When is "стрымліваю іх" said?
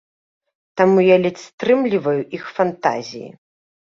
1.51-2.43